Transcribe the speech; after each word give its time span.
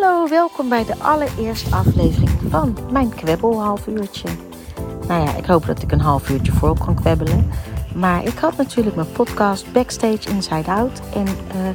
Hallo, 0.00 0.28
welkom 0.28 0.68
bij 0.68 0.84
de 0.84 0.94
allereerste 0.98 1.74
aflevering 1.74 2.30
van 2.48 2.76
mijn 2.92 3.08
kwebbel 3.08 3.62
half 3.62 3.86
uurtje. 3.86 4.28
Nou 5.08 5.26
ja, 5.26 5.36
ik 5.36 5.44
hoop 5.44 5.66
dat 5.66 5.82
ik 5.82 5.92
een 5.92 6.00
half 6.00 6.30
uurtje 6.30 6.52
voor 6.52 6.78
kan 6.78 6.94
kwebbelen. 6.94 7.50
Maar 7.94 8.24
ik 8.24 8.38
had 8.38 8.56
natuurlijk 8.56 8.96
mijn 8.96 9.12
podcast 9.12 9.72
Backstage 9.72 10.28
Inside 10.28 10.70
Out. 10.70 11.00
En 11.14 11.26
uh, 11.26 11.68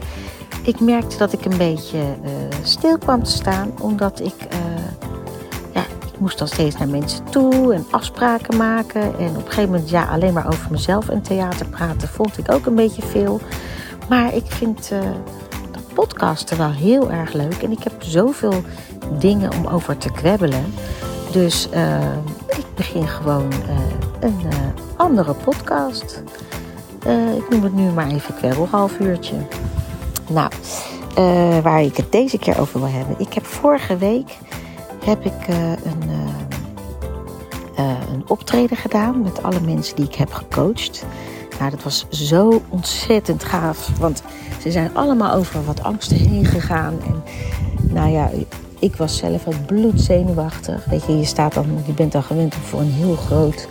ik 0.63 0.79
merkte 0.79 1.17
dat 1.17 1.33
ik 1.33 1.45
een 1.45 1.57
beetje 1.57 1.97
uh, 1.97 2.31
stil 2.63 2.97
kwam 2.97 3.23
te 3.23 3.31
staan. 3.31 3.73
Omdat 3.81 4.19
ik, 4.19 4.35
uh, 4.53 4.59
ja, 5.73 5.81
ik 5.81 6.19
moest 6.19 6.37
dan 6.37 6.47
steeds 6.47 6.77
naar 6.77 6.89
mensen 6.89 7.23
toe 7.23 7.73
en 7.73 7.85
afspraken 7.91 8.57
maken. 8.57 9.01
En 9.01 9.29
op 9.29 9.35
een 9.35 9.51
gegeven 9.51 9.69
moment, 9.69 9.89
ja, 9.89 10.05
alleen 10.05 10.33
maar 10.33 10.47
over 10.47 10.71
mezelf 10.71 11.09
en 11.09 11.21
theater 11.21 11.67
praten 11.67 12.07
vond 12.07 12.37
ik 12.37 12.51
ook 12.51 12.65
een 12.65 12.75
beetje 12.75 13.01
veel. 13.01 13.39
Maar 14.09 14.33
ik 14.33 14.45
vind 14.45 14.91
podcasten 15.95 16.57
wel 16.57 16.71
heel 16.71 17.11
erg 17.11 17.33
leuk. 17.33 17.63
En 17.63 17.71
ik 17.71 17.83
heb 17.83 17.93
zoveel 17.97 18.63
dingen 19.19 19.53
om 19.53 19.67
over 19.67 19.97
te 19.97 20.11
kwebbelen. 20.11 20.73
Dus 21.31 21.67
uh, 21.73 22.11
ik 22.47 22.65
begin 22.75 23.07
gewoon 23.07 23.53
uh, 23.53 23.77
een 24.19 24.39
uh, 24.45 24.53
andere 24.95 25.33
podcast. 25.33 26.23
ik 27.37 27.49
noem 27.49 27.63
het 27.63 27.73
nu 27.73 27.89
maar 27.89 28.07
even 28.07 28.35
kwebbel 28.35 28.67
half 28.71 28.99
uurtje. 28.99 29.35
Nou, 30.29 30.51
waar 31.61 31.81
ik 31.81 31.97
het 31.97 32.11
deze 32.11 32.37
keer 32.37 32.59
over 32.59 32.79
wil 32.79 32.89
hebben. 32.89 33.15
Ik 33.19 33.33
heb 33.33 33.45
vorige 33.45 33.97
week 33.97 34.37
heb 35.05 35.25
ik 35.25 35.47
een, 35.47 36.09
een 38.13 38.23
optreden 38.27 38.77
gedaan 38.77 39.21
met 39.21 39.43
alle 39.43 39.61
mensen 39.61 39.95
die 39.95 40.05
ik 40.05 40.15
heb 40.15 40.33
gecoacht. 40.33 41.05
Nou, 41.59 41.71
dat 41.71 41.83
was 41.83 42.05
zo 42.09 42.61
ontzettend 42.69 43.43
gaaf. 43.43 43.89
Want 43.99 44.23
ze 44.65 44.71
zijn 44.71 44.95
allemaal 44.95 45.33
over 45.33 45.65
wat 45.65 45.83
angsten 45.83 46.17
heen 46.17 46.45
gegaan. 46.45 46.93
En 47.05 47.23
nou 47.93 48.09
ja, 48.09 48.29
ik 48.79 48.95
was 48.95 49.17
zelf 49.17 49.47
ook 49.47 49.65
bloedzenuwachtig. 49.65 50.85
Weet 50.85 51.05
je, 51.05 51.17
je, 51.17 51.25
staat 51.25 51.53
dan, 51.53 51.67
je 51.85 51.93
bent 51.93 52.11
dan 52.11 52.23
gewend 52.23 52.55
om 52.55 52.61
voor 52.61 52.79
een 52.79 52.91
heel 52.91 53.15
groot 53.15 53.67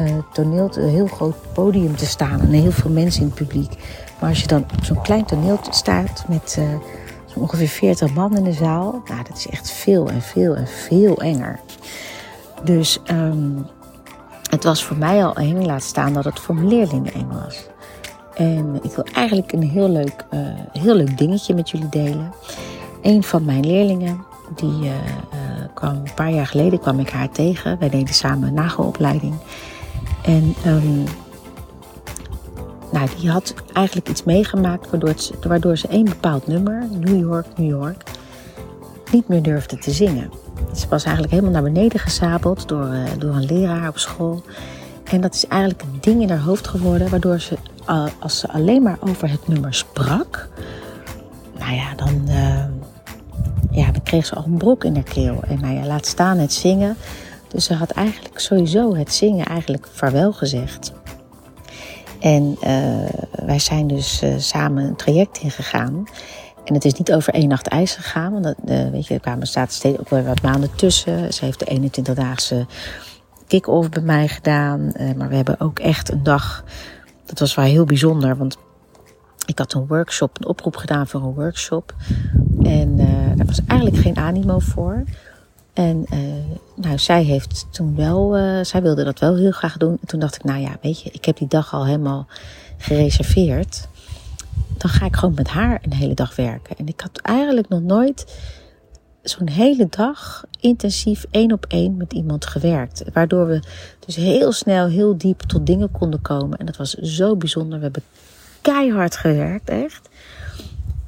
uh, 0.00 0.14
toneel, 0.32 0.70
een 0.74 0.88
heel 0.88 1.06
groot 1.06 1.36
podium 1.52 1.96
te 1.96 2.06
staan. 2.06 2.40
En 2.40 2.50
heel 2.50 2.72
veel 2.72 2.90
mensen 2.90 3.20
in 3.20 3.26
het 3.26 3.36
publiek. 3.36 3.72
Maar 4.20 4.28
als 4.28 4.40
je 4.40 4.46
dan 4.46 4.64
op 4.76 4.84
zo'n 4.84 5.02
klein 5.02 5.24
toneel 5.24 5.58
staat 5.70 6.24
met 6.28 6.56
uh, 6.58 6.64
ongeveer 7.34 7.68
40 7.68 8.14
man 8.14 8.36
in 8.36 8.44
de 8.44 8.52
zaal. 8.52 9.02
Nou, 9.08 9.22
dat 9.28 9.36
is 9.36 9.46
echt 9.46 9.70
veel 9.70 10.08
en 10.08 10.22
veel 10.22 10.56
en 10.56 10.66
veel 10.66 11.16
enger. 11.16 11.60
Dus 12.64 12.98
um, 13.10 13.66
het 14.50 14.64
was 14.64 14.84
voor 14.84 14.96
mij 14.96 15.24
al 15.24 15.34
eng, 15.34 15.64
laat 15.64 15.82
staan 15.82 16.12
dat 16.12 16.24
het 16.24 16.40
voor 16.40 16.54
mijn 16.54 16.68
leerlingen 16.68 17.12
eng 17.12 17.28
was. 17.44 17.68
En 18.40 18.78
ik 18.82 18.90
wil 18.92 19.04
eigenlijk 19.14 19.52
een 19.52 19.62
heel 19.62 19.88
leuk, 19.88 20.24
uh, 20.34 20.40
heel 20.72 20.94
leuk 20.94 21.18
dingetje 21.18 21.54
met 21.54 21.70
jullie 21.70 21.88
delen. 21.88 22.32
Een 23.02 23.22
van 23.22 23.44
mijn 23.44 23.66
leerlingen, 23.66 24.24
die 24.54 24.80
uh, 24.80 24.84
uh, 24.84 24.94
kwam 25.74 25.94
een 25.94 26.14
paar 26.14 26.30
jaar 26.30 26.46
geleden 26.46 26.80
kwam 26.80 26.98
ik 26.98 27.10
haar 27.10 27.30
tegen. 27.30 27.78
Wij 27.78 27.88
deden 27.88 28.14
samen 28.14 28.48
een 28.48 28.54
nagelopleiding. 28.54 29.34
En 30.24 30.54
um, 30.66 31.04
nou, 32.92 33.08
die 33.20 33.30
had 33.30 33.54
eigenlijk 33.72 34.08
iets 34.08 34.24
meegemaakt 34.24 34.90
waardoor, 34.90 35.14
waardoor 35.46 35.76
ze 35.76 35.86
een 35.90 36.04
bepaald 36.04 36.46
nummer, 36.46 36.86
New 37.00 37.20
York, 37.20 37.46
New 37.56 37.68
York, 37.68 38.02
niet 39.12 39.28
meer 39.28 39.42
durfde 39.42 39.78
te 39.78 39.90
zingen. 39.90 40.30
Ze 40.74 40.88
was 40.88 41.04
eigenlijk 41.04 41.34
helemaal 41.34 41.62
naar 41.62 41.72
beneden 41.72 42.00
gezabeld 42.00 42.68
door, 42.68 42.88
door 43.18 43.34
een 43.34 43.44
leraar 43.44 43.88
op 43.88 43.98
school. 43.98 44.42
En 45.04 45.20
dat 45.20 45.34
is 45.34 45.46
eigenlijk 45.46 45.82
een 45.82 45.98
ding 46.00 46.22
in 46.22 46.30
haar 46.30 46.38
hoofd 46.38 46.68
geworden, 46.68 47.10
waardoor 47.10 47.40
ze, 47.40 47.56
als 48.18 48.38
ze 48.38 48.48
alleen 48.48 48.82
maar 48.82 48.98
over 49.00 49.30
het 49.30 49.48
nummer 49.48 49.74
sprak, 49.74 50.48
nou 51.58 51.74
ja, 51.74 51.94
dan, 51.94 52.24
uh, 52.28 52.64
ja, 53.70 53.90
dan 53.92 54.02
kreeg 54.02 54.26
ze 54.26 54.34
al 54.34 54.44
een 54.44 54.56
brok 54.56 54.84
in 54.84 54.94
haar 54.94 55.02
keel. 55.02 55.42
En 55.48 55.60
nou 55.60 55.74
ja, 55.74 55.86
laat 55.86 56.06
staan 56.06 56.38
het 56.38 56.52
zingen. 56.52 56.96
Dus 57.48 57.64
ze 57.64 57.74
had 57.74 57.90
eigenlijk 57.90 58.38
sowieso 58.38 58.94
het 58.94 59.12
zingen 59.12 59.46
eigenlijk 59.46 59.88
vaarwel 59.92 60.32
gezegd. 60.32 60.92
En 62.20 62.56
wij 63.44 63.58
zijn 63.58 63.86
dus 63.86 64.22
samen 64.36 64.84
een 64.84 64.96
traject 64.96 65.38
ingegaan. 65.38 66.04
En 66.64 66.74
het 66.74 66.84
is 66.84 66.94
niet 66.94 67.12
over 67.12 67.34
één 67.34 67.48
nacht 67.48 67.66
ijs 67.66 67.94
gegaan. 67.94 68.32
Want 68.32 68.54
weet 68.92 69.06
je, 69.06 69.14
er 69.14 69.20
kwamen 69.20 69.46
staat 69.46 69.72
steeds 69.72 69.98
ook 69.98 70.08
wel 70.08 70.22
wat 70.22 70.42
maanden 70.42 70.74
tussen. 70.74 71.34
Ze 71.34 71.44
heeft 71.44 71.58
de 71.58 71.90
21-daagse 72.00 72.66
kick-off 73.46 73.88
bij 73.88 74.02
mij 74.02 74.28
gedaan. 74.28 74.92
Maar 75.16 75.28
we 75.28 75.36
hebben 75.36 75.60
ook 75.60 75.78
echt 75.78 76.10
een 76.10 76.22
dag. 76.22 76.64
Dat 77.30 77.38
was 77.38 77.54
wel 77.54 77.64
heel 77.64 77.84
bijzonder. 77.84 78.36
Want 78.36 78.56
ik 79.46 79.58
had 79.58 79.72
een 79.72 79.86
workshop, 79.86 80.38
een 80.38 80.46
oproep 80.46 80.76
gedaan 80.76 81.06
voor 81.06 81.22
een 81.22 81.34
workshop. 81.34 81.94
En 82.62 82.88
uh, 82.98 83.36
daar 83.36 83.46
was 83.46 83.60
eigenlijk 83.66 84.02
geen 84.02 84.16
animo 84.16 84.58
voor. 84.58 85.04
En 85.72 86.06
nou, 86.74 86.98
zij 86.98 87.22
heeft 87.22 87.66
toen 87.70 87.96
wel, 87.96 88.34
zij 88.64 88.82
wilde 88.82 89.04
dat 89.04 89.18
wel 89.18 89.36
heel 89.36 89.50
graag 89.50 89.76
doen. 89.76 89.98
En 90.00 90.06
toen 90.06 90.20
dacht 90.20 90.34
ik, 90.34 90.44
nou 90.44 90.60
ja, 90.60 90.76
weet 90.82 91.02
je, 91.02 91.10
ik 91.10 91.24
heb 91.24 91.36
die 91.36 91.48
dag 91.48 91.74
al 91.74 91.86
helemaal 91.86 92.26
gereserveerd 92.78 93.88
dan 94.80 94.90
ga 94.90 95.06
ik 95.06 95.16
gewoon 95.16 95.34
met 95.34 95.48
haar 95.48 95.80
een 95.82 95.92
hele 95.92 96.14
dag 96.14 96.36
werken. 96.36 96.76
En 96.76 96.86
ik 96.86 97.00
had 97.00 97.18
eigenlijk 97.22 97.68
nog 97.68 97.80
nooit 97.80 98.36
zo'n 99.22 99.48
hele 99.48 99.86
dag 99.90 100.44
intensief 100.60 101.26
één 101.30 101.52
op 101.52 101.66
één 101.68 101.96
met 101.96 102.12
iemand 102.12 102.46
gewerkt. 102.46 103.04
Waardoor 103.12 103.46
we 103.46 103.62
dus 104.06 104.16
heel 104.16 104.52
snel, 104.52 104.88
heel 104.88 105.16
diep 105.16 105.40
tot 105.40 105.66
dingen 105.66 105.90
konden 105.90 106.22
komen. 106.22 106.58
En 106.58 106.66
dat 106.66 106.76
was 106.76 106.94
zo 106.94 107.36
bijzonder. 107.36 107.78
We 107.78 107.84
hebben 107.84 108.02
keihard 108.60 109.16
gewerkt, 109.16 109.68
echt. 109.68 110.08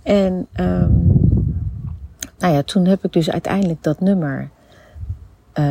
En 0.03 0.47
um, 0.57 1.13
nou 2.39 2.55
ja, 2.55 2.63
toen 2.63 2.87
heb 2.87 3.05
ik 3.05 3.13
dus 3.13 3.31
uiteindelijk 3.31 3.83
dat 3.83 4.01
nummer. 4.01 4.51
Uh, 5.55 5.65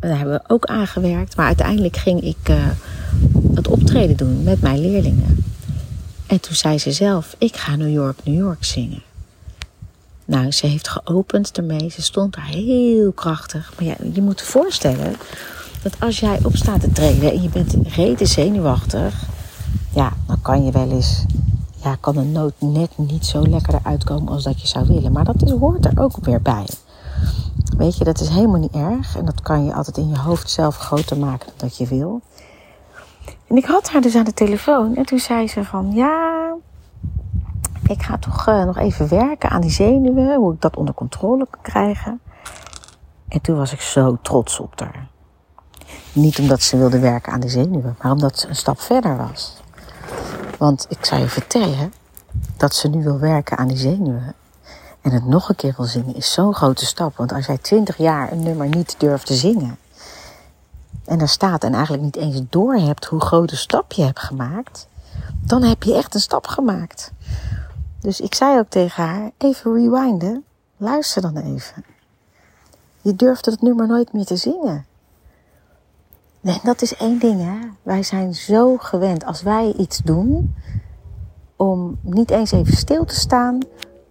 daar 0.00 0.18
hebben 0.18 0.34
we 0.34 0.54
ook 0.54 0.64
aangewerkt. 0.64 1.36
Maar 1.36 1.46
uiteindelijk 1.46 1.96
ging 1.96 2.20
ik 2.20 2.48
uh, 2.50 2.68
het 3.54 3.68
optreden 3.68 4.16
doen 4.16 4.42
met 4.42 4.60
mijn 4.60 4.80
leerlingen. 4.80 5.44
En 6.26 6.40
toen 6.40 6.54
zei 6.54 6.78
ze 6.78 6.92
zelf, 6.92 7.36
ik 7.38 7.56
ga 7.56 7.76
New 7.76 7.92
York, 7.92 8.18
New 8.24 8.36
York 8.36 8.64
zingen. 8.64 9.02
Nou, 10.24 10.52
ze 10.52 10.66
heeft 10.66 10.88
geopend 10.88 11.56
ermee. 11.56 11.90
Ze 11.90 12.02
stond 12.02 12.34
daar 12.34 12.46
heel 12.46 13.12
krachtig. 13.12 13.72
Maar 13.76 13.86
ja, 13.86 13.94
je 14.12 14.22
moet 14.22 14.40
je 14.40 14.46
voorstellen 14.46 15.16
dat 15.82 16.00
als 16.00 16.20
jij 16.20 16.38
op 16.42 16.56
staat 16.56 16.80
te 16.80 16.92
treden 16.92 17.32
en 17.32 17.42
je 17.42 17.48
bent 17.48 17.74
reden 17.94 18.26
zenuwachtig, 18.26 19.24
ja, 19.94 20.12
dan 20.26 20.42
kan 20.42 20.64
je 20.64 20.70
wel 20.70 20.90
eens, 20.90 21.24
ja, 21.82 21.96
kan 22.00 22.16
een 22.16 22.32
noot 22.32 22.54
net 22.58 22.98
niet 22.98 23.26
zo 23.26 23.46
lekker 23.46 23.74
eruit 23.74 24.04
komen 24.04 24.32
als 24.32 24.42
dat 24.42 24.60
je 24.60 24.66
zou 24.66 24.86
willen. 24.86 25.12
Maar 25.12 25.24
dat 25.24 25.42
is, 25.42 25.50
hoort 25.50 25.84
er 25.84 26.00
ook 26.00 26.16
weer 26.20 26.42
bij. 26.42 26.66
Weet 27.76 27.96
je, 27.96 28.04
dat 28.04 28.20
is 28.20 28.28
helemaal 28.28 28.60
niet 28.60 28.74
erg. 28.74 29.16
En 29.16 29.24
dat 29.24 29.42
kan 29.42 29.64
je 29.64 29.74
altijd 29.74 29.96
in 29.96 30.08
je 30.08 30.18
hoofd 30.18 30.50
zelf 30.50 30.76
groter 30.76 31.18
maken 31.18 31.46
dan 31.46 31.56
dat 31.56 31.76
je 31.76 31.86
wil. 31.86 32.20
En 33.46 33.56
ik 33.56 33.64
had 33.64 33.90
haar 33.90 34.00
dus 34.00 34.14
aan 34.14 34.24
de 34.24 34.34
telefoon 34.34 34.96
en 34.96 35.04
toen 35.04 35.18
zei 35.18 35.48
ze 35.48 35.64
van 35.64 35.92
ja, 35.92 36.33
ik 37.88 38.02
ga 38.02 38.18
toch 38.18 38.48
uh, 38.48 38.64
nog 38.64 38.78
even 38.78 39.08
werken 39.08 39.50
aan 39.50 39.60
die 39.60 39.70
zenuwen, 39.70 40.36
hoe 40.36 40.54
ik 40.54 40.60
dat 40.60 40.76
onder 40.76 40.94
controle 40.94 41.46
kan 41.50 41.62
krijgen. 41.62 42.20
En 43.28 43.40
toen 43.40 43.56
was 43.56 43.72
ik 43.72 43.80
zo 43.80 44.18
trots 44.22 44.60
op 44.60 44.80
haar. 44.80 45.06
Niet 46.12 46.38
omdat 46.38 46.62
ze 46.62 46.76
wilde 46.76 46.98
werken 46.98 47.32
aan 47.32 47.40
die 47.40 47.50
zenuwen, 47.50 47.96
maar 48.02 48.12
omdat 48.12 48.38
ze 48.38 48.48
een 48.48 48.56
stap 48.56 48.80
verder 48.80 49.16
was. 49.16 49.56
Want 50.58 50.86
ik 50.88 51.04
zou 51.04 51.20
je 51.20 51.28
vertellen 51.28 51.92
dat 52.56 52.74
ze 52.74 52.88
nu 52.88 53.02
wil 53.02 53.18
werken 53.18 53.56
aan 53.56 53.68
die 53.68 53.76
zenuwen. 53.76 54.34
En 55.00 55.10
het 55.10 55.26
nog 55.26 55.48
een 55.48 55.56
keer 55.56 55.74
wil 55.76 55.86
zingen 55.86 56.14
is 56.14 56.32
zo'n 56.32 56.54
grote 56.54 56.86
stap. 56.86 57.16
Want 57.16 57.32
als 57.32 57.46
jij 57.46 57.58
twintig 57.58 57.96
jaar 57.96 58.32
een 58.32 58.42
nummer 58.42 58.68
niet 58.68 58.94
durft 58.98 59.26
te 59.26 59.34
zingen 59.34 59.78
en 61.04 61.18
daar 61.18 61.28
staat 61.28 61.64
en 61.64 61.74
eigenlijk 61.74 62.02
niet 62.02 62.16
eens 62.16 62.40
door 62.50 62.74
hebt 62.74 63.04
hoe 63.04 63.20
groot 63.20 63.50
een 63.50 63.56
stap 63.56 63.92
je 63.92 64.02
hebt 64.02 64.18
gemaakt, 64.18 64.88
dan 65.40 65.62
heb 65.62 65.82
je 65.82 65.94
echt 65.94 66.14
een 66.14 66.20
stap 66.20 66.46
gemaakt. 66.46 67.12
Dus 68.04 68.20
ik 68.20 68.34
zei 68.34 68.58
ook 68.58 68.68
tegen 68.68 69.04
haar: 69.04 69.30
even 69.38 69.74
rewinden, 69.74 70.44
luister 70.76 71.22
dan 71.22 71.36
even. 71.36 71.84
Je 73.00 73.16
durfde 73.16 73.50
het 73.50 73.62
nummer 73.62 73.86
nooit 73.86 74.12
meer 74.12 74.24
te 74.24 74.36
zingen. 74.36 74.86
En 76.42 76.58
dat 76.62 76.82
is 76.82 76.96
één 76.96 77.18
ding, 77.18 77.40
hè. 77.40 77.68
Wij 77.82 78.02
zijn 78.02 78.34
zo 78.34 78.76
gewend 78.76 79.24
als 79.24 79.42
wij 79.42 79.72
iets 79.72 79.98
doen, 79.98 80.54
om 81.56 81.98
niet 82.00 82.30
eens 82.30 82.52
even 82.52 82.76
stil 82.76 83.04
te 83.04 83.14
staan 83.14 83.58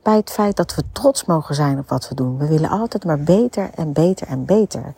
bij 0.04 0.16
het 0.16 0.32
feit 0.32 0.56
dat 0.56 0.76
we 0.76 0.84
trots 0.92 1.26
mogen 1.26 1.56
zijn 1.56 1.80
op 1.80 1.90
wat 1.90 2.10
we 2.10 2.16
doen. 2.16 2.38
We 2.38 2.48
willen 2.48 2.70
altijd 2.70 3.06
maar 3.06 3.20
beter 3.20 3.70
en 3.76 3.94
beter 3.94 4.28
en 4.28 4.46
beter. 4.46 4.94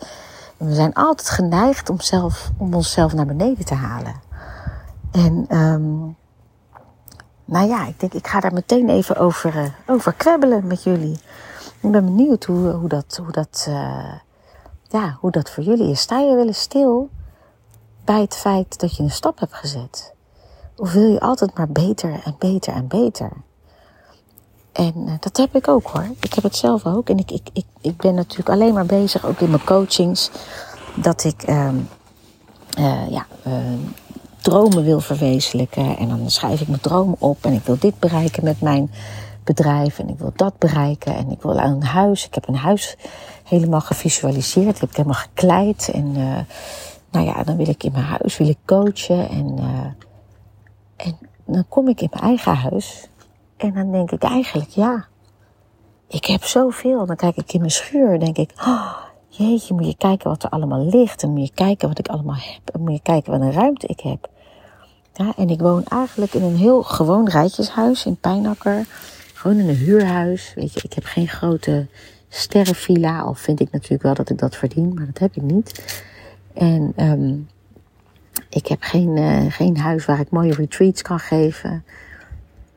En 0.57 0.67
we 0.67 0.73
zijn 0.73 0.93
altijd 0.93 1.29
geneigd 1.29 1.89
om, 1.89 2.01
zelf, 2.01 2.51
om 2.57 2.73
onszelf 2.73 3.13
naar 3.13 3.25
beneden 3.25 3.65
te 3.65 3.73
halen. 3.73 4.15
En 5.11 5.57
um, 5.57 6.15
nou 7.45 7.67
ja, 7.67 7.87
ik 7.87 7.99
denk, 7.99 8.13
ik 8.13 8.27
ga 8.27 8.39
daar 8.39 8.53
meteen 8.53 8.89
even 8.89 9.17
over, 9.17 9.55
uh, 9.55 9.65
over 9.87 10.13
kwebbelen 10.13 10.67
met 10.67 10.83
jullie. 10.83 11.19
Ik 11.81 11.91
ben 11.91 12.05
benieuwd 12.05 12.43
hoe, 12.43 12.69
hoe, 12.69 12.89
dat, 12.89 13.19
hoe, 13.23 13.31
dat, 13.31 13.65
uh, 13.69 14.13
ja, 14.87 15.17
hoe 15.19 15.31
dat 15.31 15.49
voor 15.49 15.63
jullie 15.63 15.89
is. 15.89 15.99
Sta 15.99 16.19
je 16.19 16.35
wel 16.35 16.47
eens 16.47 16.61
stil 16.61 17.09
bij 18.05 18.21
het 18.21 18.35
feit 18.35 18.79
dat 18.79 18.95
je 18.95 19.03
een 19.03 19.11
stap 19.11 19.39
hebt 19.39 19.53
gezet? 19.53 20.13
Of 20.75 20.91
wil 20.91 21.11
je 21.11 21.19
altijd 21.19 21.57
maar 21.57 21.69
beter 21.69 22.21
en 22.23 22.35
beter 22.39 22.73
en 22.73 22.87
beter? 22.87 23.31
En 24.71 24.93
uh, 24.97 25.13
dat 25.19 25.37
heb 25.37 25.55
ik 25.55 25.67
ook 25.67 25.87
hoor. 25.87 26.07
Ik 26.19 26.33
heb 26.33 26.43
het 26.43 26.55
zelf 26.55 26.85
ook. 26.85 27.09
En 27.09 27.17
ik, 27.17 27.31
ik, 27.31 27.49
ik, 27.53 27.65
ik 27.81 27.97
ben 27.97 28.15
natuurlijk 28.15 28.49
alleen 28.49 28.73
maar 28.73 28.85
bezig, 28.85 29.25
ook 29.25 29.39
in 29.39 29.49
mijn 29.49 29.63
coachings, 29.63 30.31
dat 30.95 31.23
ik 31.23 31.49
uh, 31.49 31.69
ja, 33.09 33.25
dromen 34.45 34.83
wil 34.83 34.99
verwezenlijken. 34.99 35.97
En 35.97 36.09
dan 36.09 36.29
schrijf 36.29 36.61
ik 36.61 36.67
mijn 36.67 36.81
dromen 36.81 37.15
op. 37.19 37.45
En 37.45 37.53
ik 37.53 37.63
wil 37.63 37.77
dit 37.79 37.99
bereiken 37.99 38.43
met 38.43 38.61
mijn 38.61 38.91
bedrijf. 39.43 39.99
En 39.99 40.09
ik 40.09 40.19
wil 40.19 40.31
dat 40.35 40.57
bereiken. 40.57 41.15
En 41.15 41.31
ik 41.31 41.41
wil 41.41 41.57
een 41.57 41.83
huis. 41.83 42.25
Ik 42.25 42.33
heb 42.33 42.47
een 42.47 42.55
huis 42.55 42.97
helemaal 43.43 43.81
gevisualiseerd. 43.81 44.75
Ik 44.75 44.79
heb 44.79 44.89
het 44.89 44.97
helemaal 44.97 45.19
gekleid. 45.19 45.89
En 45.93 46.11
nou 47.11 47.25
ja, 47.25 47.43
dan 47.43 47.57
wil 47.57 47.69
ik 47.69 47.83
in 47.83 47.91
mijn 47.91 48.05
huis 48.05 48.37
wil 48.37 48.47
ik 48.47 48.57
coachen. 48.65 49.29
En, 49.29 49.59
en 50.95 51.17
dan 51.45 51.65
kom 51.69 51.87
ik 51.87 52.01
in 52.01 52.09
mijn 52.11 52.23
eigen 52.23 52.55
huis. 52.55 53.09
En 53.57 53.73
dan 53.73 53.91
denk 53.91 54.11
ik 54.11 54.23
eigenlijk, 54.23 54.69
ja, 54.69 55.05
ik 56.07 56.25
heb 56.25 56.43
zoveel. 56.43 57.05
Dan 57.05 57.15
kijk 57.15 57.35
ik 57.35 57.53
in 57.53 57.59
mijn 57.59 57.71
schuur, 57.71 58.19
denk 58.19 58.37
ik, 58.37 58.53
oh, 58.57 58.95
jeetje, 59.27 59.73
moet 59.73 59.85
je 59.85 59.97
kijken 59.97 60.29
wat 60.29 60.43
er 60.43 60.49
allemaal 60.49 60.85
ligt. 60.85 61.23
En 61.23 61.29
moet 61.29 61.47
je 61.47 61.53
kijken 61.53 61.87
wat 61.87 61.99
ik 61.99 62.07
allemaal 62.07 62.35
heb. 62.35 62.75
En 62.75 62.81
moet 62.81 62.93
je 62.93 63.01
kijken 63.01 63.31
wat 63.31 63.41
een 63.41 63.51
ruimte 63.51 63.87
ik 63.87 63.99
heb. 63.99 64.29
Ja, 65.17 65.33
en 65.37 65.49
ik 65.49 65.59
woon 65.59 65.83
eigenlijk 65.83 66.33
in 66.33 66.43
een 66.43 66.55
heel 66.55 66.83
gewoon 66.83 67.29
rijtjeshuis 67.29 68.05
in 68.05 68.15
Pijnakker. 68.15 68.85
Gewoon 69.33 69.57
in 69.57 69.69
een 69.69 69.75
huurhuis. 69.75 70.53
Weet 70.55 70.73
je, 70.73 70.81
ik 70.83 70.93
heb 70.93 71.03
geen 71.03 71.27
grote 71.27 71.87
sterrenvilla. 72.29 73.19
Al 73.19 73.33
vind 73.33 73.59
ik 73.59 73.71
natuurlijk 73.71 74.03
wel 74.03 74.13
dat 74.13 74.29
ik 74.29 74.37
dat 74.37 74.55
verdien, 74.55 74.93
maar 74.93 75.05
dat 75.05 75.17
heb 75.17 75.35
ik 75.35 75.41
niet. 75.41 75.95
En 76.53 76.93
um, 76.99 77.47
ik 78.49 78.67
heb 78.67 78.81
geen, 78.81 79.17
uh, 79.17 79.51
geen 79.51 79.77
huis 79.77 80.05
waar 80.05 80.19
ik 80.19 80.29
mooie 80.29 80.53
retreats 80.53 81.01
kan 81.01 81.19
geven. 81.19 81.83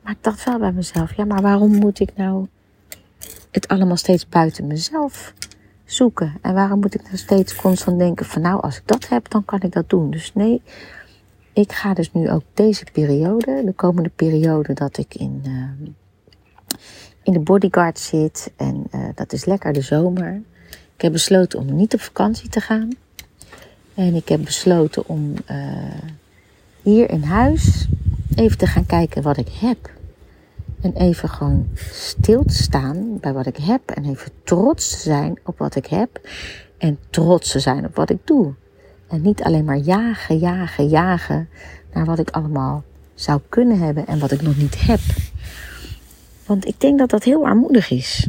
Maar 0.03 0.13
ik 0.13 0.23
dacht 0.23 0.45
wel 0.45 0.59
bij 0.59 0.73
mezelf, 0.73 1.17
ja, 1.17 1.25
maar 1.25 1.43
waarom 1.43 1.75
moet 1.75 2.01
ik 2.01 2.11
nou 2.17 2.47
het 3.51 3.69
allemaal 3.69 3.97
steeds 3.97 4.29
buiten 4.29 4.67
mezelf 4.67 5.35
zoeken? 5.85 6.35
En 6.43 6.55
waarom 6.55 6.81
moet 6.81 6.95
ik 6.95 7.09
dan 7.09 7.19
steeds 7.19 7.57
constant 7.57 7.99
denken 7.99 8.27
van 8.27 8.43
nou, 8.43 8.63
als 8.63 8.77
ik 8.77 8.83
dat 8.87 9.09
heb, 9.09 9.31
dan 9.31 9.45
kan 9.45 9.61
ik 9.61 9.73
dat 9.73 9.91
doen. 9.91 10.11
Dus 10.11 10.35
nee, 10.35 10.63
ik 11.61 11.73
ga 11.73 11.95
dus 11.95 12.13
nu 12.13 12.31
ook 12.31 12.43
deze 12.55 12.85
periode, 12.93 13.63
de 13.65 13.73
komende 13.73 14.11
periode 14.17 14.73
dat 14.73 14.99
ik 14.99 15.15
in, 15.15 15.43
uh, 15.47 15.89
in 17.23 17.33
de 17.33 17.39
bodyguard 17.39 17.99
zit. 17.99 18.53
En 18.57 18.87
uh, 18.95 19.09
dat 19.15 19.33
is 19.33 19.45
lekker 19.45 19.73
de 19.73 19.81
zomer. 19.81 20.43
Ik 20.95 21.01
heb 21.01 21.13
besloten 21.13 21.59
om 21.59 21.77
niet 21.77 21.95
op 21.95 22.01
vakantie 22.01 22.49
te 22.49 22.61
gaan. 22.61 22.89
En 23.95 24.15
ik 24.15 24.29
heb 24.29 24.45
besloten 24.45 25.09
om 25.09 25.35
uh, 25.51 26.01
hier 26.83 27.11
in 27.11 27.23
huis 27.23 27.89
even 28.35 28.59
te 28.59 28.67
gaan 28.67 28.87
kijken 28.87 29.23
wat 29.23 29.37
ik 29.37 29.49
heb. 29.49 29.91
En 30.81 30.93
even 30.93 31.29
gewoon 31.29 31.69
stil 31.91 32.45
te 32.45 32.55
staan 32.55 33.19
bij 33.21 33.33
wat 33.33 33.47
ik 33.47 33.57
heb. 33.57 33.91
En 33.91 34.05
even 34.05 34.33
trots 34.45 34.91
te 34.91 34.99
zijn 34.99 35.39
op 35.45 35.59
wat 35.59 35.75
ik 35.75 35.87
heb. 35.87 36.21
En 36.79 36.99
trots 37.11 37.51
te 37.51 37.61
zijn 37.61 37.85
op 37.85 37.97
wat 37.97 38.11
ik 38.11 38.19
doe. 38.25 38.55
En 39.09 39.23
niet 39.23 39.43
alleen 39.43 39.65
maar 39.65 39.77
jagen, 39.77 40.39
jagen, 40.39 40.89
jagen 40.89 41.49
naar 41.93 42.05
wat 42.05 42.19
ik 42.19 42.31
allemaal 42.31 42.85
zou 43.15 43.41
kunnen 43.49 43.79
hebben 43.79 44.07
en 44.07 44.19
wat 44.19 44.31
ik 44.31 44.43
nog 44.43 44.57
niet 44.57 44.81
heb. 44.81 45.01
Want 46.47 46.67
ik 46.67 46.81
denk 46.81 46.99
dat 46.99 47.11
dat 47.11 47.25
heel 47.25 47.47
armoedig 47.47 47.91
is. 47.91 48.29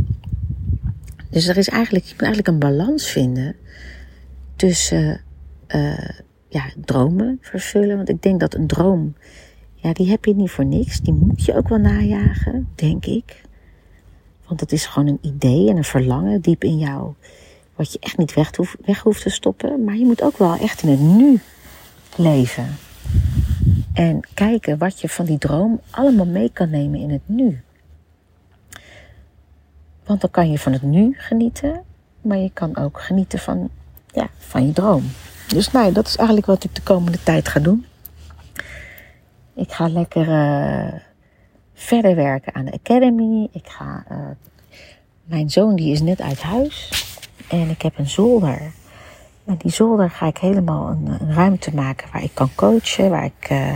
Dus 1.29 1.47
er 1.47 1.57
is 1.57 1.69
eigenlijk, 1.69 2.05
je 2.05 2.11
moet 2.11 2.23
eigenlijk 2.23 2.53
een 2.53 2.69
balans 2.69 3.09
vinden 3.09 3.55
tussen 4.55 5.21
uh, 5.67 6.09
ja, 6.47 6.63
dromen 6.85 7.37
vervullen. 7.41 7.95
Want 7.95 8.09
ik 8.09 8.21
denk 8.21 8.39
dat 8.39 8.53
een 8.53 8.67
droom 8.67 9.15
ja, 9.81 9.93
die 9.93 10.09
heb 10.09 10.25
je 10.25 10.35
niet 10.35 10.51
voor 10.51 10.65
niks. 10.65 11.01
Die 11.01 11.13
moet 11.13 11.45
je 11.45 11.55
ook 11.55 11.67
wel 11.67 11.77
najagen, 11.77 12.67
denk 12.75 13.05
ik. 13.05 13.41
Want 14.47 14.59
het 14.59 14.71
is 14.71 14.85
gewoon 14.85 15.07
een 15.07 15.19
idee 15.21 15.69
en 15.69 15.77
een 15.77 15.83
verlangen 15.83 16.41
diep 16.41 16.63
in 16.63 16.77
jou. 16.77 17.13
Wat 17.79 17.91
je 17.93 17.99
echt 17.99 18.17
niet 18.17 18.33
weg 18.33 18.55
hoeft, 18.55 18.75
weg 18.85 18.99
hoeft 18.99 19.21
te 19.21 19.29
stoppen. 19.29 19.83
Maar 19.83 19.95
je 19.95 20.05
moet 20.05 20.21
ook 20.21 20.37
wel 20.37 20.55
echt 20.55 20.81
in 20.81 20.89
het 20.89 20.99
nu 20.99 21.39
leven. 22.15 22.77
En 23.93 24.19
kijken 24.33 24.77
wat 24.77 25.01
je 25.01 25.09
van 25.09 25.25
die 25.25 25.37
droom 25.37 25.81
allemaal 25.89 26.25
mee 26.25 26.49
kan 26.53 26.69
nemen 26.69 26.99
in 26.99 27.09
het 27.09 27.21
nu. 27.25 27.61
Want 30.05 30.21
dan 30.21 30.31
kan 30.31 30.51
je 30.51 30.59
van 30.59 30.71
het 30.71 30.81
nu 30.81 31.15
genieten. 31.17 31.83
Maar 32.21 32.37
je 32.37 32.51
kan 32.53 32.77
ook 32.77 33.01
genieten 33.01 33.39
van, 33.39 33.69
ja, 34.07 34.29
van 34.37 34.65
je 34.65 34.73
droom. 34.73 35.03
Dus 35.47 35.71
nou, 35.71 35.91
dat 35.93 36.07
is 36.07 36.15
eigenlijk 36.15 36.47
wat 36.47 36.63
ik 36.63 36.75
de 36.75 36.81
komende 36.81 37.23
tijd 37.23 37.47
ga 37.47 37.59
doen. 37.59 37.85
Ik 39.55 39.71
ga 39.71 39.87
lekker 39.87 40.27
uh, 40.27 40.99
verder 41.73 42.15
werken 42.15 42.55
aan 42.55 42.65
de 42.65 42.71
academy. 42.73 43.47
Ik 43.51 43.67
ga, 43.67 44.05
uh, 44.11 44.17
mijn 45.23 45.49
zoon 45.49 45.75
die 45.75 45.91
is 45.91 46.01
net 46.01 46.21
uit 46.21 46.41
huis. 46.41 47.07
En 47.49 47.69
ik 47.69 47.81
heb 47.81 47.97
een 47.97 48.09
zolder. 48.09 48.61
En 49.45 49.55
die 49.57 49.71
zolder 49.71 50.09
ga 50.09 50.27
ik 50.27 50.37
helemaal 50.37 50.89
een, 50.89 51.07
een 51.07 51.33
ruimte 51.33 51.75
maken 51.75 52.07
waar 52.11 52.23
ik 52.23 52.31
kan 52.33 52.49
coachen. 52.55 53.09
Waar 53.09 53.25
ik, 53.25 53.49
uh, 53.51 53.75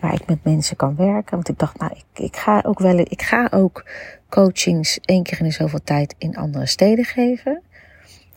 waar 0.00 0.14
ik 0.14 0.26
met 0.26 0.44
mensen 0.44 0.76
kan 0.76 0.96
werken. 0.96 1.34
Want 1.34 1.48
ik 1.48 1.58
dacht, 1.58 1.78
nou, 1.78 1.92
ik, 1.94 2.24
ik 2.24 2.36
ga 2.36 2.62
ook 2.66 2.78
wel, 2.78 2.98
ik 2.98 3.22
ga 3.22 3.48
ook 3.50 3.84
coachings 4.28 5.00
één 5.00 5.22
keer 5.22 5.40
in 5.40 5.52
zoveel 5.52 5.82
tijd 5.84 6.14
in 6.18 6.36
andere 6.36 6.66
steden 6.66 7.04
geven. 7.04 7.62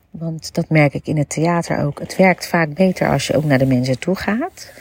Want 0.09 0.53
dat 0.53 0.69
merk 0.69 0.93
ik 0.93 1.07
in 1.07 1.17
het 1.17 1.29
theater 1.29 1.85
ook. 1.85 1.99
Het 1.99 2.15
werkt 2.15 2.47
vaak 2.47 2.73
beter 2.73 3.09
als 3.09 3.27
je 3.27 3.35
ook 3.35 3.43
naar 3.43 3.57
de 3.57 3.65
mensen 3.65 3.99
toe 3.99 4.15
gaat. 4.15 4.71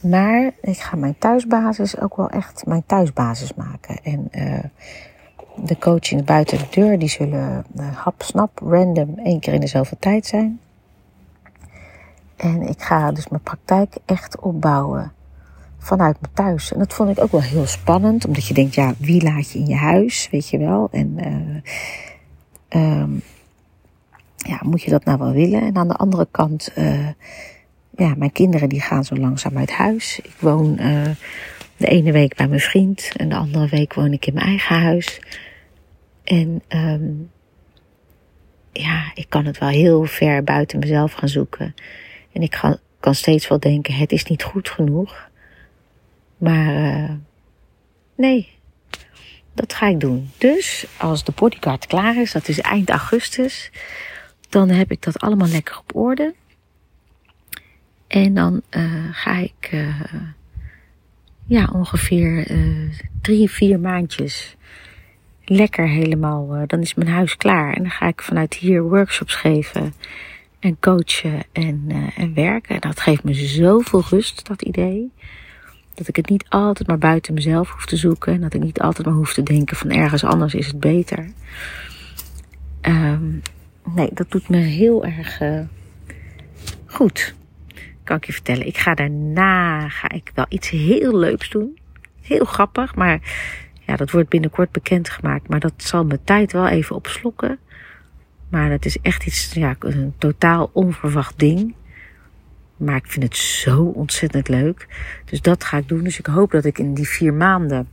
Maar 0.00 0.50
ik 0.60 0.78
ga 0.78 0.96
mijn 0.96 1.18
thuisbasis 1.18 2.00
ook 2.00 2.16
wel 2.16 2.30
echt 2.30 2.66
mijn 2.66 2.82
thuisbasis 2.86 3.54
maken. 3.54 3.98
En 4.02 4.28
uh, 4.32 4.64
de 5.64 5.78
coachings 5.78 6.24
buiten 6.24 6.58
de 6.58 6.66
deur, 6.70 6.98
die 6.98 7.08
zullen 7.08 7.64
uh, 7.76 7.96
hap, 7.96 8.22
snap, 8.22 8.58
random 8.64 9.18
één 9.24 9.40
keer 9.40 9.52
in 9.52 9.60
de 9.60 9.66
zoveel 9.66 9.96
tijd 10.00 10.26
zijn. 10.26 10.60
En 12.36 12.62
ik 12.62 12.82
ga 12.82 13.12
dus 13.12 13.28
mijn 13.28 13.42
praktijk 13.42 13.94
echt 14.04 14.40
opbouwen 14.40 15.12
vanuit 15.78 16.16
mijn 16.20 16.32
thuis. 16.34 16.72
En 16.72 16.78
dat 16.78 16.92
vond 16.92 17.10
ik 17.10 17.22
ook 17.22 17.30
wel 17.30 17.42
heel 17.42 17.66
spannend, 17.66 18.26
omdat 18.26 18.46
je 18.46 18.54
denkt, 18.54 18.74
ja, 18.74 18.94
wie 18.98 19.22
laat 19.22 19.50
je 19.50 19.58
in 19.58 19.66
je 19.66 19.76
huis, 19.76 20.28
weet 20.30 20.48
je 20.48 20.58
wel? 20.58 20.88
En 20.92 21.16
uh, 22.70 23.00
um, 23.00 23.22
ja, 24.36 24.60
moet 24.62 24.82
je 24.82 24.90
dat 24.90 25.04
nou 25.04 25.18
wel 25.18 25.32
willen? 25.32 25.60
En 25.60 25.76
aan 25.76 25.88
de 25.88 25.96
andere 25.96 26.28
kant 26.30 26.72
uh, 26.78 27.08
ja, 27.96 28.14
mijn 28.16 28.32
kinderen 28.32 28.68
die 28.68 28.80
gaan 28.80 29.04
zo 29.04 29.16
langzaam 29.16 29.58
uit 29.58 29.70
huis. 29.70 30.20
Ik 30.22 30.36
woon 30.38 30.76
de 31.76 31.86
ene 31.86 32.12
week 32.12 32.36
bij 32.36 32.48
mijn 32.48 32.60
vriend 32.60 33.12
en 33.16 33.28
de 33.28 33.34
andere 33.34 33.68
week 33.68 33.94
woon 33.94 34.12
ik 34.12 34.26
in 34.26 34.34
mijn 34.34 34.46
eigen 34.46 34.80
huis. 34.80 35.20
En 36.30 36.62
um, 36.68 37.30
ja, 38.72 39.10
ik 39.14 39.26
kan 39.28 39.44
het 39.44 39.58
wel 39.58 39.68
heel 39.68 40.04
ver 40.04 40.44
buiten 40.44 40.78
mezelf 40.78 41.12
gaan 41.12 41.28
zoeken. 41.28 41.74
En 42.32 42.42
ik 42.42 42.50
kan, 42.50 42.78
kan 43.00 43.14
steeds 43.14 43.48
wel 43.48 43.60
denken, 43.60 43.94
het 43.94 44.12
is 44.12 44.24
niet 44.24 44.42
goed 44.42 44.68
genoeg. 44.68 45.28
Maar 46.36 46.74
uh, 46.74 47.10
nee, 48.16 48.48
dat 49.54 49.74
ga 49.74 49.86
ik 49.86 50.00
doen. 50.00 50.30
Dus 50.38 50.86
als 50.98 51.24
de 51.24 51.32
bodyguard 51.34 51.86
klaar 51.86 52.16
is, 52.16 52.32
dat 52.32 52.48
is 52.48 52.60
eind 52.60 52.90
augustus, 52.90 53.70
dan 54.48 54.68
heb 54.68 54.90
ik 54.90 55.02
dat 55.02 55.20
allemaal 55.20 55.48
lekker 55.48 55.78
op 55.78 55.96
orde. 55.96 56.34
En 58.06 58.34
dan 58.34 58.62
uh, 58.70 59.08
ga 59.12 59.36
ik 59.36 59.70
uh, 59.72 60.02
ja, 61.46 61.70
ongeveer 61.72 62.46
drie, 63.20 63.50
vier 63.50 63.80
maandjes 63.80 64.56
lekker 65.50 65.88
helemaal. 65.88 66.64
dan 66.66 66.80
is 66.80 66.94
mijn 66.94 67.08
huis 67.08 67.36
klaar. 67.36 67.72
En 67.72 67.82
dan 67.82 67.90
ga 67.90 68.06
ik 68.06 68.22
vanuit 68.22 68.54
hier 68.54 68.82
workshops 68.82 69.34
geven 69.34 69.94
en 70.58 70.76
coachen 70.80 71.42
en, 71.52 71.92
en 72.16 72.34
werken. 72.34 72.74
En 72.74 72.80
dat 72.80 73.00
geeft 73.00 73.24
me 73.24 73.34
zoveel 73.34 74.02
rust, 74.08 74.46
dat 74.46 74.62
idee. 74.62 75.10
Dat 75.94 76.08
ik 76.08 76.16
het 76.16 76.28
niet 76.28 76.44
altijd 76.48 76.88
maar 76.88 76.98
buiten 76.98 77.34
mezelf 77.34 77.70
hoef 77.70 77.86
te 77.86 77.96
zoeken. 77.96 78.32
En 78.32 78.40
dat 78.40 78.54
ik 78.54 78.62
niet 78.62 78.80
altijd 78.80 79.06
maar 79.06 79.16
hoef 79.16 79.34
te 79.34 79.42
denken 79.42 79.76
van 79.76 79.90
ergens 79.90 80.24
anders 80.24 80.54
is 80.54 80.66
het 80.66 80.80
beter. 80.80 81.30
Um, 82.82 83.42
nee, 83.94 84.10
dat 84.12 84.30
doet 84.30 84.48
me 84.48 84.56
heel 84.56 85.04
erg 85.04 85.40
goed 86.86 87.34
kan 88.10 88.18
ik 88.18 88.26
je 88.26 88.32
vertellen. 88.32 88.66
Ik 88.66 88.78
ga 88.78 88.94
daarna 88.94 89.88
ga 89.88 90.10
ik 90.10 90.30
wel 90.34 90.46
iets 90.48 90.70
heel 90.70 91.16
leuks 91.18 91.50
doen. 91.50 91.78
Heel 92.20 92.44
grappig, 92.44 92.94
maar 92.94 93.20
ja, 93.90 93.96
dat 93.96 94.10
wordt 94.10 94.28
binnenkort 94.28 94.72
bekendgemaakt. 94.72 95.48
Maar 95.48 95.60
dat 95.60 95.72
zal 95.76 96.04
mijn 96.04 96.24
tijd 96.24 96.52
wel 96.52 96.68
even 96.68 96.96
opslokken. 96.96 97.58
Maar 98.48 98.70
dat 98.70 98.84
is 98.84 98.98
echt 99.02 99.26
iets, 99.26 99.52
ja, 99.52 99.76
een 99.78 100.14
totaal 100.18 100.70
onverwacht 100.72 101.38
ding. 101.38 101.74
Maar 102.76 102.96
ik 102.96 103.06
vind 103.06 103.24
het 103.24 103.36
zo 103.36 103.82
ontzettend 103.82 104.48
leuk. 104.48 104.86
Dus 105.24 105.40
dat 105.40 105.64
ga 105.64 105.76
ik 105.76 105.88
doen. 105.88 106.04
Dus 106.04 106.18
ik 106.18 106.26
hoop 106.26 106.50
dat 106.50 106.64
ik 106.64 106.78
in 106.78 106.94
die 106.94 107.08
vier 107.08 107.34
maanden 107.34 107.88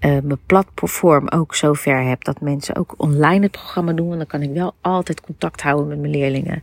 uh, 0.00 0.20
mijn 0.22 0.38
platform 0.46 1.28
ook 1.28 1.54
zover 1.54 2.02
heb 2.02 2.24
dat 2.24 2.40
mensen 2.40 2.76
ook 2.76 2.94
online 2.96 3.42
het 3.42 3.52
programma 3.52 3.92
doen. 3.92 4.12
En 4.12 4.18
dan 4.18 4.26
kan 4.26 4.42
ik 4.42 4.52
wel 4.52 4.74
altijd 4.80 5.20
contact 5.20 5.62
houden 5.62 5.88
met 5.88 5.98
mijn 5.98 6.12
leerlingen 6.12 6.62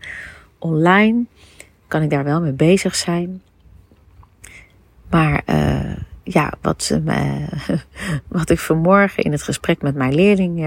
online 0.61 1.25
kan 1.87 2.01
ik 2.01 2.09
daar 2.09 2.23
wel 2.23 2.41
mee 2.41 2.51
bezig 2.51 2.95
zijn. 2.95 3.41
Maar 5.09 5.41
uh, 5.49 5.97
ja, 6.33 6.53
wat, 6.61 6.99
uh, 7.05 7.47
wat 8.27 8.49
ik 8.49 8.59
vanmorgen 8.59 9.23
in 9.23 9.31
het 9.31 9.43
gesprek 9.43 9.81
met 9.81 9.95
mijn 9.95 10.15
leerling, 10.15 10.59
uh, 10.59 10.65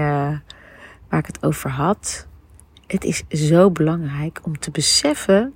waar 1.09 1.19
ik 1.19 1.25
het 1.25 1.43
over 1.43 1.69
had. 1.69 2.27
Het 2.87 3.03
is 3.03 3.23
zo 3.29 3.71
belangrijk 3.71 4.39
om 4.43 4.59
te 4.59 4.71
beseffen 4.71 5.53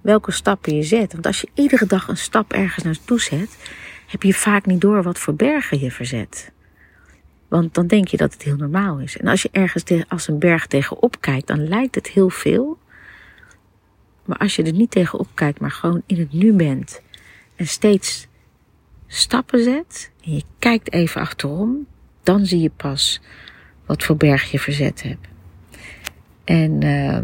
welke 0.00 0.32
stappen 0.32 0.74
je 0.74 0.82
zet. 0.82 1.12
Want 1.12 1.26
als 1.26 1.40
je 1.40 1.48
iedere 1.54 1.86
dag 1.86 2.08
een 2.08 2.16
stap 2.16 2.52
ergens 2.52 2.84
naartoe 2.84 3.20
zet, 3.20 3.56
heb 4.06 4.22
je 4.22 4.34
vaak 4.34 4.66
niet 4.66 4.80
door 4.80 5.02
wat 5.02 5.18
voor 5.18 5.34
bergen 5.34 5.80
je 5.80 5.90
verzet. 5.90 6.52
Want 7.48 7.74
dan 7.74 7.86
denk 7.86 8.08
je 8.08 8.16
dat 8.16 8.32
het 8.32 8.42
heel 8.42 8.56
normaal 8.56 8.98
is. 8.98 9.16
En 9.16 9.26
als 9.26 9.42
je 9.42 9.48
ergens 9.52 9.84
als 10.08 10.28
een 10.28 10.38
berg 10.38 10.66
tegenop 10.66 11.20
kijkt, 11.20 11.46
dan 11.46 11.68
lijkt 11.68 11.94
het 11.94 12.08
heel 12.08 12.30
veel. 12.30 12.78
Maar 14.24 14.38
als 14.38 14.56
je 14.56 14.62
er 14.62 14.72
niet 14.72 14.90
tegenop 14.90 15.28
kijkt, 15.34 15.60
maar 15.60 15.70
gewoon 15.70 16.02
in 16.06 16.18
het 16.18 16.32
nu 16.32 16.52
bent 16.52 17.02
en 17.56 17.66
steeds 17.66 18.28
stappen 19.08 19.62
zet 19.62 20.10
en 20.24 20.34
je 20.34 20.42
kijkt 20.58 20.92
even 20.92 21.20
achterom, 21.20 21.86
dan 22.22 22.46
zie 22.46 22.60
je 22.60 22.70
pas 22.76 23.20
wat 23.86 24.02
voor 24.02 24.16
berg 24.16 24.50
je 24.50 24.58
verzet 24.58 25.02
hebt. 25.02 25.26
En 26.44 26.84
uh, 26.84 27.18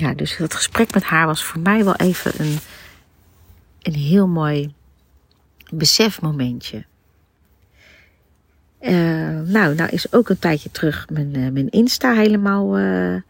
ja, 0.00 0.14
dus 0.14 0.36
dat 0.36 0.54
gesprek 0.54 0.94
met 0.94 1.04
haar 1.04 1.26
was 1.26 1.44
voor 1.44 1.60
mij 1.60 1.84
wel 1.84 1.96
even 1.96 2.32
een, 2.36 2.58
een 3.82 3.94
heel 3.94 4.28
mooi 4.28 4.74
besefmomentje. 5.70 6.84
Uh, 8.80 8.90
nou, 9.40 9.74
nou 9.74 9.90
is 9.90 10.12
ook 10.12 10.28
een 10.28 10.38
tijdje 10.38 10.70
terug 10.70 11.06
mijn, 11.08 11.36
uh, 11.36 11.50
mijn 11.50 11.70
Insta 11.70 12.12
helemaal 12.12 12.78
uh, 12.78 13.20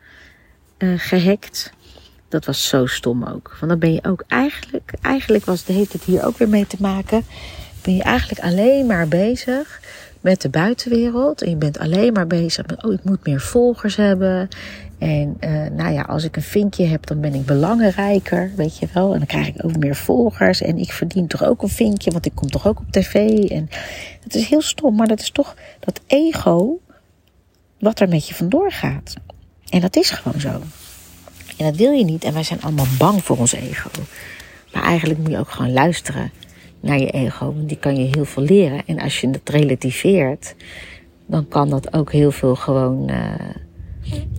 gehackt. 0.97 1.73
Dat 2.29 2.45
was 2.45 2.69
zo 2.69 2.87
stom 2.87 3.25
ook. 3.25 3.57
Want 3.61 3.71
dan 3.71 3.79
ben 3.79 3.93
je 3.93 4.05
ook 4.05 4.25
eigenlijk, 4.29 4.93
eigenlijk 5.03 5.45
was, 5.45 5.67
heeft 5.67 5.93
het 5.93 6.03
hier 6.03 6.25
ook 6.25 6.39
weer 6.39 6.49
mee 6.49 6.67
te 6.67 6.77
maken. 6.81 7.25
Ben 7.85 7.97
je 7.97 8.03
eigenlijk 8.03 8.41
alleen 8.41 8.87
maar 8.87 9.09
bezig 9.09 9.81
met 10.21 10.41
de 10.41 10.49
buitenwereld. 10.49 11.43
En 11.43 11.51
je 11.51 11.57
bent 11.57 11.79
alleen 11.79 12.13
maar 12.13 12.27
bezig 12.27 12.67
met, 12.67 12.85
oh, 12.85 12.93
ik 12.93 13.05
moet 13.05 13.27
meer 13.27 13.41
volgers 13.41 13.97
hebben. 13.97 14.49
En 14.99 15.37
uh, 15.41 15.51
nou 15.73 15.93
ja, 15.93 16.03
als 16.03 16.25
ik 16.25 16.37
een 16.37 16.43
vinkje 16.43 16.85
heb, 16.85 17.07
dan 17.07 17.21
ben 17.21 17.35
ik 17.35 17.47
belangrijker, 17.47 18.53
weet 18.57 18.79
je 18.79 18.89
wel. 18.93 19.13
En 19.13 19.19
dan 19.19 19.27
krijg 19.27 19.49
ik 19.49 19.65
ook 19.65 19.77
meer 19.77 19.97
volgers. 19.97 20.61
En 20.61 20.79
ik 20.79 20.93
verdien 20.93 21.27
toch 21.27 21.45
ook 21.45 21.63
een 21.63 21.69
vinkje, 21.69 22.11
want 22.11 22.27
ik 22.27 22.35
kom 22.35 22.51
toch 22.51 22.67
ook 22.67 22.79
op 22.79 22.91
tv. 22.91 23.15
En 23.51 23.69
dat 24.23 24.35
is 24.35 24.49
heel 24.49 24.63
stom, 24.63 24.97
maar 24.97 25.09
dat 25.09 25.21
is 25.21 25.31
toch 25.31 25.57
dat 25.81 26.01
ego 26.07 26.79
wat 27.79 28.01
er 28.01 28.09
met 28.09 28.29
je 28.29 28.35
vandoor 28.35 28.73
gaat. 28.73 29.15
En 29.69 29.81
dat 29.81 29.97
is 29.97 30.11
gewoon 30.11 30.41
zo. 30.41 30.63
En 31.57 31.65
dat 31.67 31.77
wil 31.77 31.91
je 31.91 32.05
niet. 32.05 32.25
En 32.25 32.33
wij 32.33 32.43
zijn 32.43 32.63
allemaal 32.63 32.87
bang 32.99 33.25
voor 33.25 33.39
ons 33.39 33.53
ego. 33.53 33.91
Maar 34.73 34.83
eigenlijk 34.83 35.21
moet 35.21 35.31
je 35.31 35.39
ook 35.39 35.51
gewoon 35.51 35.73
luisteren 35.73 36.31
naar 36.85 36.99
je 36.99 37.11
ego. 37.11 37.55
Want 37.55 37.69
die 37.69 37.79
kan 37.79 37.97
je 37.97 38.11
heel 38.15 38.25
veel 38.25 38.43
leren. 38.43 38.87
En 38.87 38.99
als 38.99 39.21
je 39.21 39.29
het 39.29 39.49
relativeert, 39.49 40.55
dan 41.27 41.49
kan 41.49 41.71
dat 41.71 41.95
ook 41.95 42.13
heel 42.13 42.31
veel 42.31 42.55
gewoon 42.55 43.11
uh, 43.11 43.35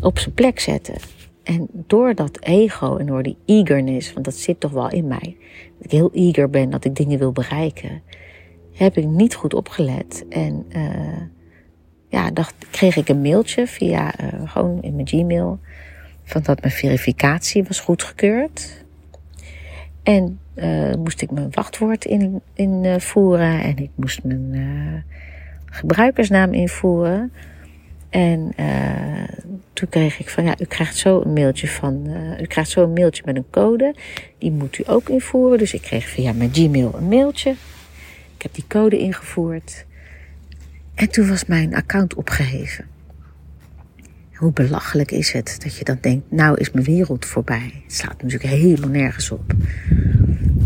op 0.01 0.19
zijn 0.19 0.33
plek 0.33 0.59
zetten. 0.59 0.95
En 1.43 1.67
door 1.71 2.15
dat 2.15 2.41
ego 2.41 2.97
en 2.97 3.05
door 3.05 3.23
die 3.23 3.37
eagerness, 3.45 4.13
want 4.13 4.25
dat 4.25 4.35
zit 4.35 4.59
toch 4.59 4.71
wel 4.71 4.89
in 4.89 5.07
mij, 5.07 5.37
dat 5.77 5.85
ik 5.85 5.91
heel 5.91 6.11
eager 6.13 6.49
ben, 6.49 6.69
dat 6.69 6.85
ik 6.85 6.95
dingen 6.95 7.19
wil 7.19 7.31
bereiken, 7.31 8.01
heb 8.73 8.97
ik 8.97 9.05
niet 9.05 9.35
goed 9.35 9.53
opgelet. 9.53 10.25
En 10.29 10.65
uh, 10.75 11.21
ja, 12.09 12.31
dacht, 12.31 12.55
kreeg 12.71 12.95
ik 12.95 13.09
een 13.09 13.21
mailtje 13.21 13.67
via 13.67 14.13
uh, 14.21 14.51
gewoon 14.51 14.81
in 14.81 14.95
mijn 14.95 15.07
Gmail 15.07 15.59
van 16.23 16.41
dat 16.41 16.61
mijn 16.61 16.73
verificatie 16.73 17.63
was 17.63 17.79
goedgekeurd. 17.79 18.84
En 20.05 20.39
uh, 20.55 20.93
moest 20.93 21.21
ik 21.21 21.31
mijn 21.31 21.47
wachtwoord 21.51 22.05
in, 22.05 22.41
invoeren 22.53 23.61
en 23.61 23.77
ik 23.77 23.89
moest 23.95 24.23
mijn 24.23 24.53
uh, 24.53 25.01
gebruikersnaam 25.65 26.53
invoeren. 26.53 27.31
En 28.09 28.53
uh, 28.59 29.23
toen 29.73 29.89
kreeg 29.89 30.19
ik 30.19 30.29
van 30.29 30.43
ja, 30.43 30.55
u 30.59 30.65
krijgt 30.65 30.97
zo 30.97 31.21
een 31.21 31.33
mailtje 31.33 31.67
van, 31.67 32.07
u 32.41 32.45
krijgt 32.45 32.69
zo 32.69 32.83
een 32.83 32.93
mailtje 32.93 33.21
met 33.25 33.35
een 33.35 33.49
code. 33.49 33.95
Die 34.37 34.51
moet 34.51 34.77
u 34.77 34.83
ook 34.87 35.09
invoeren. 35.09 35.57
Dus 35.57 35.73
ik 35.73 35.81
kreeg 35.81 36.07
via 36.07 36.33
mijn 36.33 36.53
Gmail 36.53 36.93
een 36.95 37.07
mailtje. 37.07 37.51
Ik 38.35 38.41
heb 38.41 38.53
die 38.53 38.65
code 38.67 38.97
ingevoerd. 38.97 39.85
En 40.95 41.09
toen 41.09 41.29
was 41.29 41.45
mijn 41.45 41.75
account 41.75 42.13
opgeheven. 42.13 42.94
Hoe 44.35 44.51
belachelijk 44.51 45.11
is 45.11 45.31
het 45.31 45.57
dat 45.63 45.75
je 45.75 45.83
dan 45.83 45.97
denkt, 46.01 46.31
nou 46.31 46.57
is 46.57 46.71
mijn 46.71 46.85
wereld 46.85 47.25
voorbij. 47.25 47.71
Het 47.83 47.93
slaat 47.93 48.21
natuurlijk 48.21 48.53
helemaal 48.53 48.89
nergens 48.89 49.31
op. 49.31 49.53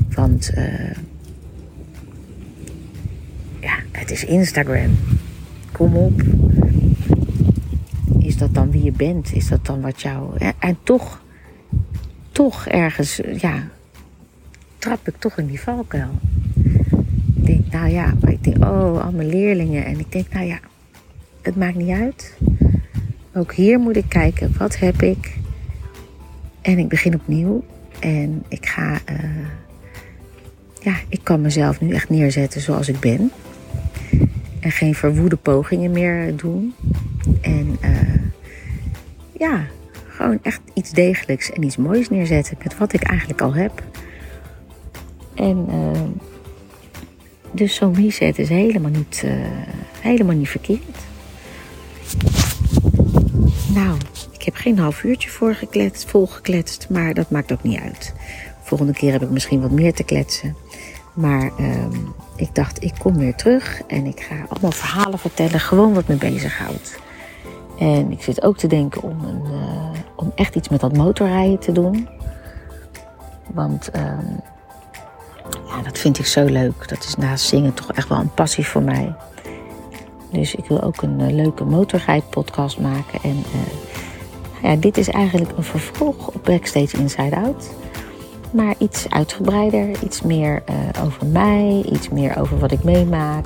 Want 0.10 0.52
uh, 0.58 0.92
ja, 3.60 3.76
het 3.92 4.12
is 4.12 4.26
Instagram. 4.26 4.98
Kom 5.72 5.96
op. 5.96 6.22
Is 8.20 8.38
dat 8.38 8.54
dan 8.54 8.72
wie 8.72 8.84
je 8.84 8.92
bent? 8.92 9.34
Is 9.34 9.48
dat 9.48 9.66
dan 9.66 9.82
wat 9.82 10.02
jou. 10.02 10.38
En 10.60 10.78
toch, 10.84 11.22
toch 12.32 12.68
ergens, 12.68 13.22
ja, 13.38 13.68
trap 14.78 15.08
ik 15.08 15.16
toch 15.20 15.38
in 15.38 15.48
die 15.48 15.60
valkuil. 15.60 16.20
Ik 17.36 17.46
denk, 17.46 17.72
nou 17.72 17.90
ja, 17.90 18.14
ik 18.28 18.44
denk, 18.44 18.58
oh, 18.58 19.06
al 19.06 19.12
mijn 19.12 19.30
leerlingen. 19.30 19.86
En 19.86 20.00
ik 20.00 20.12
denk, 20.12 20.34
nou 20.34 20.46
ja, 20.46 20.60
het 21.42 21.56
maakt 21.56 21.76
niet 21.76 21.90
uit. 21.90 22.38
Ook 23.34 23.54
hier 23.54 23.80
moet 23.80 23.96
ik 23.96 24.06
kijken, 24.08 24.54
wat 24.58 24.78
heb 24.78 25.02
ik? 25.02 25.38
En 26.62 26.78
ik 26.78 26.88
begin 26.88 27.14
opnieuw. 27.14 27.64
En 28.00 28.44
ik 28.48 28.66
ga, 28.66 28.92
uh, 28.92 29.48
ja, 30.82 30.96
ik 31.10 31.20
kan 31.24 31.42
mezelf 31.42 31.82
nu 31.82 31.94
echt 31.94 32.10
neerzetten 32.10 32.62
zoals 32.62 32.88
ik 32.88 33.00
ben. 33.00 33.32
En 34.60 34.72
geen 34.72 34.96
verwoede 34.96 35.36
pogingen 35.36 35.92
meer 35.92 36.36
doen. 36.36 36.74
En 37.42 37.78
uh, 37.82 38.24
ja, 39.32 39.66
gewoon 40.08 40.40
echt 40.42 40.62
iets 40.74 40.92
degelijks 40.92 41.52
en 41.52 41.64
iets 41.64 41.78
moois 41.78 42.10
neerzetten 42.10 42.58
met 42.64 42.78
wat 42.78 42.94
ik 42.94 43.04
eigenlijk 43.04 43.42
al 43.42 43.54
heb. 43.54 43.84
En 45.36 45.66
uh, 45.70 46.02
dus 47.52 47.76
zo'n 47.76 47.96
reset 47.96 48.40
is 48.40 48.50
helemaal 48.50 48.92
niet, 48.92 49.26
helemaal 50.02 50.36
niet 50.36 50.50
verkeerd. 50.50 51.09
Nou, 53.74 53.98
ik 54.32 54.44
heb 54.44 54.56
geen 54.56 54.80
half 54.80 55.04
uurtje 55.04 55.30
voorgekletst, 55.30 56.10
volgekletst, 56.10 56.90
maar 56.90 57.14
dat 57.14 57.30
maakt 57.30 57.52
ook 57.52 57.64
niet 57.64 57.80
uit. 57.80 58.14
Volgende 58.62 58.94
keer 58.94 59.12
heb 59.12 59.22
ik 59.22 59.30
misschien 59.30 59.62
wat 59.62 59.72
meer 59.72 59.94
te 59.94 60.04
kletsen. 60.04 60.56
Maar 61.14 61.52
um, 61.60 62.14
ik 62.36 62.56
dacht, 62.56 62.84
ik 62.84 62.94
kom 63.00 63.18
weer 63.18 63.36
terug 63.36 63.82
en 63.88 64.06
ik 64.06 64.20
ga 64.20 64.36
allemaal 64.50 64.72
verhalen 64.72 65.20
vertellen, 65.20 65.60
gewoon 65.60 65.94
wat 65.94 66.08
me 66.08 66.16
bezighoudt. 66.16 67.00
En 67.80 68.12
ik 68.12 68.22
zit 68.22 68.44
ook 68.44 68.58
te 68.58 68.68
denken 68.68 69.02
om, 69.02 69.24
een, 69.24 69.44
uh, 69.52 69.90
om 70.16 70.32
echt 70.36 70.56
iets 70.56 70.70
met 70.70 70.80
dat 70.80 70.98
motorrijden 70.98 71.60
te 71.60 71.72
doen. 71.72 72.10
Want 73.54 73.90
um, 73.96 74.42
ja, 75.68 75.82
dat 75.84 75.98
vind 75.98 76.20
ik 76.20 76.26
zo 76.26 76.46
leuk. 76.46 76.88
Dat 76.88 77.04
is 77.04 77.16
naast 77.16 77.46
zingen 77.46 77.74
toch 77.74 77.92
echt 77.92 78.08
wel 78.10 78.20
een 78.20 78.34
passie 78.34 78.66
voor 78.68 78.84
mij. 78.84 79.16
Dus 80.32 80.56
ik 80.56 80.66
wil 80.66 80.82
ook 80.82 81.02
een 81.02 81.20
uh, 81.20 81.30
leuke 81.30 81.64
motorrijdpodcast 81.64 82.80
maken. 82.80 83.20
En 83.24 83.36
uh, 83.38 84.70
ja, 84.70 84.76
dit 84.76 84.98
is 84.98 85.10
eigenlijk 85.10 85.58
een 85.58 85.64
vervolg 85.64 86.28
op 86.28 86.44
Backstage 86.44 86.98
Inside 86.98 87.36
Out. 87.36 87.70
Maar 88.52 88.76
iets 88.78 89.10
uitgebreider, 89.10 90.04
iets 90.04 90.22
meer 90.22 90.64
uh, 90.70 91.06
over 91.06 91.26
mij, 91.26 91.84
iets 91.92 92.10
meer 92.10 92.40
over 92.40 92.60
wat 92.60 92.72
ik 92.72 92.84
meemaak. 92.84 93.46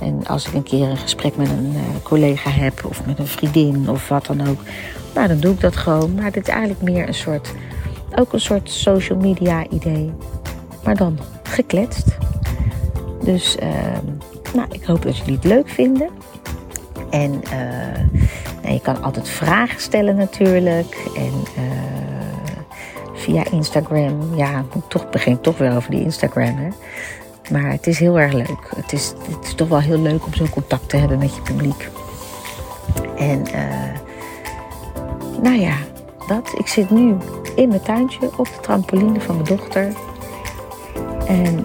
en 0.00 0.26
als 0.26 0.46
ik 0.48 0.54
een 0.54 0.62
keer 0.62 0.88
een 0.88 0.96
gesprek 0.96 1.36
met 1.36 1.48
een 1.48 1.76
collega 2.02 2.50
heb 2.50 2.84
of 2.84 3.06
met 3.06 3.18
een 3.18 3.26
vriendin 3.26 3.90
of 3.90 4.08
wat 4.08 4.26
dan 4.26 4.48
ook, 4.48 4.58
nou 5.14 5.28
dan 5.28 5.40
doe 5.40 5.52
ik 5.52 5.60
dat 5.60 5.76
gewoon. 5.76 6.14
Maar 6.14 6.32
dit 6.32 6.48
is 6.48 6.54
eigenlijk 6.54 6.82
meer 6.82 7.08
een 7.08 7.14
soort, 7.14 7.52
ook 8.14 8.32
een 8.32 8.40
soort 8.40 8.70
social 8.70 9.18
media 9.18 9.66
idee. 9.68 10.12
Maar 10.84 10.96
dan 10.96 11.18
gekletst. 11.42 12.18
Dus 13.20 13.56
ehm, 13.56 14.06
nou, 14.54 14.68
ik 14.70 14.84
hoop 14.84 15.02
dat 15.02 15.16
jullie 15.16 15.34
het 15.34 15.44
leuk 15.44 15.68
vinden. 15.68 16.08
En 17.10 17.32
uh, 17.44 18.20
nou, 18.62 18.74
je 18.74 18.80
kan 18.80 19.02
altijd 19.02 19.28
vragen 19.28 19.80
stellen 19.80 20.16
natuurlijk. 20.16 20.96
En 21.16 21.32
uh, 21.58 22.70
via 23.14 23.44
Instagram. 23.50 24.34
Ja, 24.36 24.64
toch 24.88 25.10
begin 25.10 25.40
toch 25.40 25.58
weer 25.58 25.76
over 25.76 25.90
die 25.90 26.02
Instagram. 26.02 26.56
Hè? 26.56 26.68
Maar 27.50 27.70
het 27.70 27.86
is 27.86 27.98
heel 27.98 28.18
erg 28.18 28.32
leuk. 28.32 28.72
Het 28.76 28.92
is, 28.92 29.14
het 29.30 29.44
is 29.44 29.54
toch 29.54 29.68
wel 29.68 29.80
heel 29.80 30.00
leuk 30.00 30.26
om 30.26 30.34
zo'n 30.34 30.50
contact 30.50 30.88
te 30.88 30.96
hebben 30.96 31.18
met 31.18 31.34
je 31.34 31.40
publiek. 31.42 31.88
En 33.16 33.44
uh, 33.54 33.98
nou 35.42 35.60
ja, 35.60 35.76
dat. 36.26 36.54
Ik 36.58 36.66
zit 36.66 36.90
nu 36.90 37.16
in 37.54 37.68
mijn 37.68 37.82
tuintje 37.82 38.30
op 38.36 38.46
de 38.46 38.60
trampoline 38.60 39.20
van 39.20 39.34
mijn 39.34 39.48
dochter. 39.48 39.92
En 41.26 41.64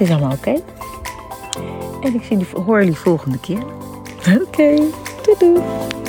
het 0.00 0.08
is 0.08 0.14
allemaal 0.14 0.36
oké. 0.36 0.48
Okay. 0.48 0.62
En 2.00 2.14
ik 2.14 2.22
zie, 2.22 2.46
hoor 2.64 2.78
jullie 2.78 2.96
volgende 2.96 3.38
keer. 3.38 3.62
Oké, 4.18 4.40
okay. 4.42 4.76
doei 5.22 5.36
doei. 5.38 5.99